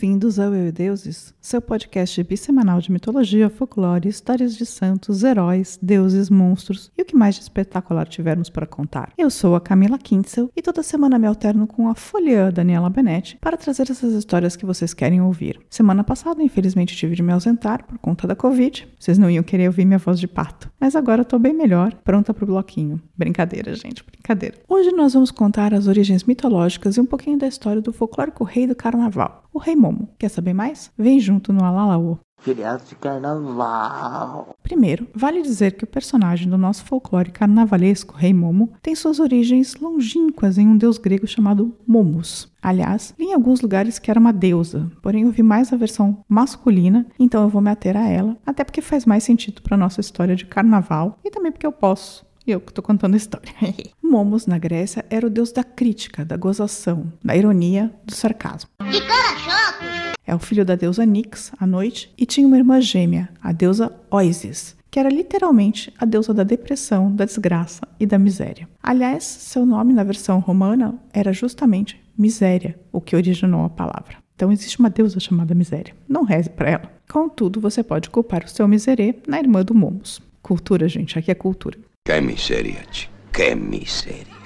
[0.00, 5.78] Bem-vindos ao Eu e Deuses, seu podcast bissemanal de mitologia, folclore, histórias de santos, heróis,
[5.82, 9.12] deuses, monstros e o que mais de espetacular tivermos para contar.
[9.18, 13.36] Eu sou a Camila Kintzel e toda semana me alterno com a folha Daniela Benetti
[13.42, 15.60] para trazer essas histórias que vocês querem ouvir.
[15.68, 18.88] Semana passada, infelizmente, tive de me ausentar por conta da Covid.
[18.98, 20.70] Vocês não iam querer ouvir minha voz de pato.
[20.80, 22.98] Mas agora tô bem melhor, pronta pro bloquinho.
[23.14, 24.56] Brincadeira, gente, brincadeira.
[24.66, 28.66] Hoje nós vamos contar as origens mitológicas e um pouquinho da história do folclórico rei
[28.66, 30.08] do carnaval, o Rei Momo.
[30.18, 30.90] Quer saber mais?
[30.96, 32.18] Vem junto no Alalaô.
[32.38, 34.54] Feriado de carnaval.
[34.62, 39.74] Primeiro, vale dizer que o personagem do nosso folclore carnavalesco, Rei Momo, tem suas origens
[39.74, 42.50] longínquas em um deus grego chamado Momus.
[42.62, 46.24] Aliás, li em alguns lugares que era uma deusa, porém eu vi mais a versão
[46.26, 50.00] masculina, então eu vou me ater a ela, até porque faz mais sentido para nossa
[50.00, 52.24] história de carnaval e também porque eu posso.
[52.46, 53.52] Eu que estou contando a história.
[54.02, 58.70] Momus, na Grécia, era o deus da crítica, da gozação, da ironia, do sarcasmo.
[60.30, 63.92] É o filho da deusa Nix, à noite, e tinha uma irmã gêmea, a deusa
[64.08, 68.68] Oisis, que era literalmente a deusa da depressão, da desgraça e da miséria.
[68.80, 74.18] Aliás, seu nome na versão romana era justamente Miséria, o que originou a palavra.
[74.36, 75.96] Então existe uma deusa chamada Miséria.
[76.08, 76.92] Não reze para ela.
[77.10, 80.22] Contudo, você pode culpar o seu miserê na irmã do Momus.
[80.40, 81.76] Cultura, gente, aqui é cultura.
[82.04, 82.86] Que miséria,
[83.32, 84.39] que miséria.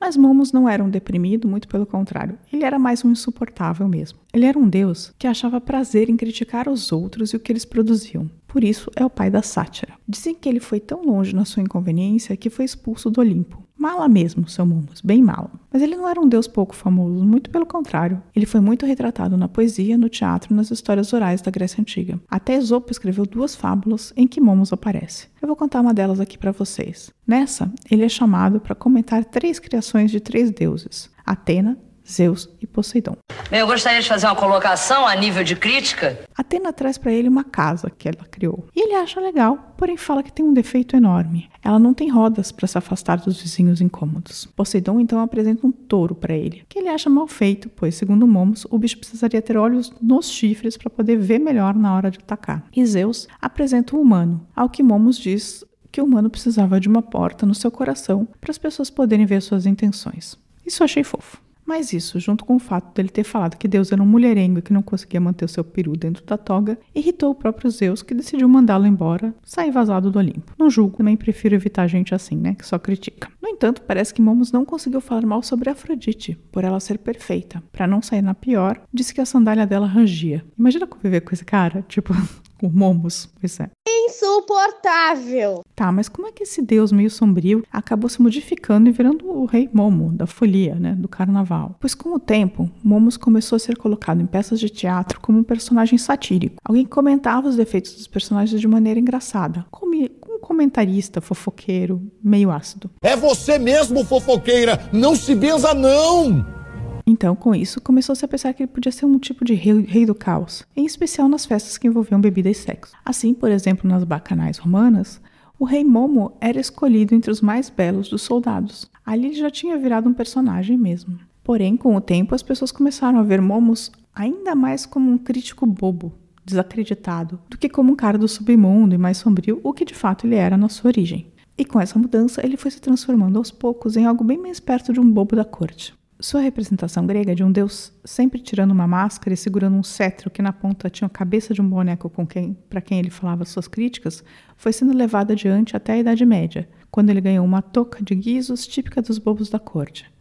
[0.00, 2.38] Mas Momus não era um deprimido, muito pelo contrário.
[2.50, 4.18] Ele era mais um insuportável mesmo.
[4.32, 7.66] Ele era um deus que achava prazer em criticar os outros e o que eles
[7.66, 8.30] produziam.
[8.48, 9.92] Por isso é o pai da sátira.
[10.08, 13.62] Dizem que ele foi tão longe na sua inconveniência que foi expulso do Olimpo.
[13.80, 15.50] Mala mesmo, seu Momus, bem mala.
[15.72, 18.22] Mas ele não era um deus pouco famoso, muito pelo contrário.
[18.36, 22.20] Ele foi muito retratado na poesia, no teatro e nas histórias orais da Grécia Antiga.
[22.30, 25.28] Até Esopo escreveu duas fábulas em que Momus aparece.
[25.40, 27.10] Eu vou contar uma delas aqui para vocês.
[27.26, 31.78] Nessa, ele é chamado para comentar três criações de três deuses: Atena,
[32.10, 33.16] Zeus e Poseidon.
[33.50, 36.20] Bem, eu gostaria de fazer uma colocação a nível de crítica.
[36.36, 38.66] Atena traz para ele uma casa que ela criou.
[38.74, 41.50] E ele acha legal, porém fala que tem um defeito enorme.
[41.62, 44.46] Ela não tem rodas para se afastar dos vizinhos incômodos.
[44.54, 48.66] Poseidon então apresenta um touro para ele, que ele acha mal feito, pois, segundo Momus,
[48.70, 52.64] o bicho precisaria ter olhos nos chifres para poder ver melhor na hora de atacar.
[52.74, 57.02] E Zeus apresenta um humano, ao que Momus diz que o humano precisava de uma
[57.02, 60.38] porta no seu coração para as pessoas poderem ver suas intenções.
[60.64, 61.42] Isso eu achei fofo.
[61.70, 64.62] Mas isso, junto com o fato dele ter falado que Deus era um mulherengo e
[64.62, 68.12] que não conseguia manter o seu peru dentro da toga, irritou o próprio Zeus, que
[68.12, 70.52] decidiu mandá-lo embora, sair vazado do Olimpo.
[70.58, 73.28] Não julgo, também prefiro evitar gente assim, né, que só critica.
[73.40, 77.62] No entanto, parece que Momus não conseguiu falar mal sobre Afrodite, por ela ser perfeita.
[77.70, 80.44] Para não sair na pior, disse que a sandália dela rangia.
[80.58, 82.12] Imagina conviver com esse cara, tipo,
[82.60, 83.70] com Momus, pois é.
[83.88, 85.62] Insuportável!
[85.74, 89.46] Tá, mas como é que esse deus meio sombrio acabou se modificando e virando o
[89.46, 91.76] rei Momo, da folia, né, do carnaval?
[91.80, 95.42] Pois com o tempo, Momus começou a ser colocado em peças de teatro como um
[95.42, 101.20] personagem satírico, alguém que comentava os defeitos dos personagens de maneira engraçada, como um comentarista
[101.20, 102.90] fofoqueiro, meio ácido.
[103.00, 104.88] É você mesmo, fofoqueira!
[104.92, 106.59] Não se benza, não!
[107.06, 110.06] Então, com isso, começou-se a pensar que ele podia ser um tipo de rei, rei,
[110.06, 112.94] do caos, em especial nas festas que envolviam bebida e sexo.
[113.04, 115.20] Assim, por exemplo, nas bacanais romanas,
[115.58, 118.90] o rei Momo era escolhido entre os mais belos dos soldados.
[119.04, 121.18] Ali ele já tinha virado um personagem mesmo.
[121.44, 125.66] Porém, com o tempo, as pessoas começaram a ver Momos ainda mais como um crítico
[125.66, 126.12] bobo,
[126.44, 130.26] desacreditado, do que como um cara do submundo e mais sombrio, o que de fato
[130.26, 131.30] ele era na sua origem.
[131.56, 134.92] E com essa mudança, ele foi se transformando aos poucos em algo bem mais perto
[134.92, 135.94] de um bobo da corte.
[136.22, 140.42] Sua representação grega de um deus sempre tirando uma máscara e segurando um cetro que
[140.42, 143.66] na ponta tinha a cabeça de um boneco com quem, para quem ele falava suas
[143.66, 144.22] críticas,
[144.54, 148.66] foi sendo levada adiante até a Idade Média, quando ele ganhou uma touca de guizos
[148.66, 150.12] típica dos bobos da corte.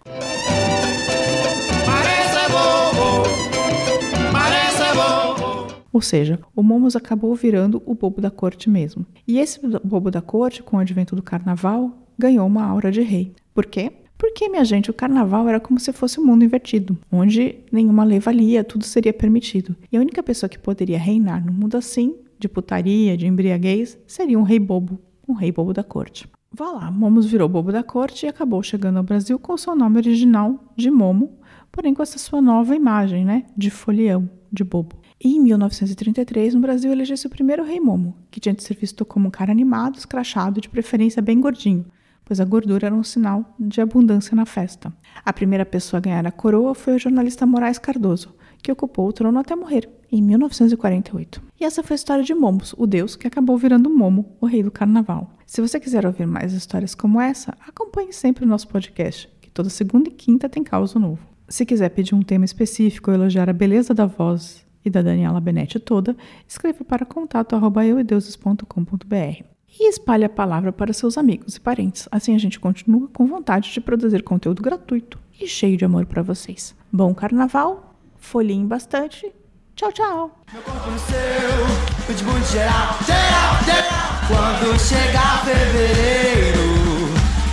[5.91, 9.05] Ou seja, o Momus acabou virando o bobo da corte mesmo.
[9.27, 13.33] E esse bobo da corte, com o advento do carnaval, ganhou uma aura de rei.
[13.53, 13.91] Por quê?
[14.19, 18.19] Porque, minha gente, o carnaval era como se fosse um mundo invertido, onde nenhuma lei
[18.19, 19.73] valia, tudo seria permitido.
[19.89, 24.37] E a única pessoa que poderia reinar num mundo assim, de putaria, de embriaguez, seria
[24.37, 26.27] um rei bobo, um rei bobo da corte.
[26.51, 29.73] Vá lá, Momus virou bobo da corte e acabou chegando ao Brasil com o seu
[29.73, 31.39] nome original de Momo,
[31.71, 34.97] porém com essa sua nova imagem, né, de folião, de bobo.
[35.23, 39.05] E em 1933, no Brasil, elegeu-se o primeiro rei Momo, que tinha de ser visto
[39.05, 41.85] como um cara animado, escrachado, de preferência bem gordinho,
[42.29, 44.93] pois a gordura era um sinal de abundância na festa.
[45.25, 49.11] A primeira pessoa a ganhar a coroa foi o jornalista Moraes Cardoso, que ocupou o
[49.11, 51.41] trono até morrer, em 1948.
[51.59, 54.61] E essa foi a história de Momos, o deus que acabou virando Momo, o rei
[54.61, 55.31] do carnaval.
[55.47, 59.67] Se você quiser ouvir mais histórias como essa, acompanhe sempre o nosso podcast, que toda
[59.67, 61.27] segunda e quinta tem caos novo.
[61.47, 65.41] Se quiser pedir um tema específico ou elogiar a beleza da voz e da Daniela
[65.41, 66.15] Benetti toda,
[66.47, 72.07] escreva para contato arroba euedeuses.com.br e espalhe a palavra para seus amigos e parentes.
[72.11, 76.21] Assim a gente continua com vontade de produzir conteúdo gratuito e cheio de amor para
[76.21, 76.75] vocês.
[76.91, 79.31] Bom carnaval, folhem bastante.
[79.75, 80.41] Tchau, tchau.
[80.51, 84.09] Meu corpo no seu, de muito geral, geral, geral.
[84.27, 86.59] Quando chegar fevereiro,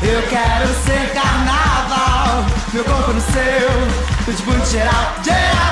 [0.03, 2.45] eu quero ser carnaval.
[2.73, 5.66] Meu corpo no seu, de muito geral, geral.